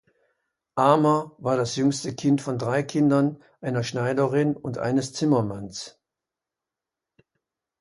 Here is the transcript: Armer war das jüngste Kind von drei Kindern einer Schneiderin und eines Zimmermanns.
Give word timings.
Armer 0.73 1.35
war 1.37 1.57
das 1.57 1.75
jüngste 1.75 2.15
Kind 2.15 2.41
von 2.41 2.57
drei 2.57 2.81
Kindern 2.81 3.39
einer 3.59 3.83
Schneiderin 3.83 4.55
und 4.55 4.79
eines 4.79 5.13
Zimmermanns. 5.13 5.99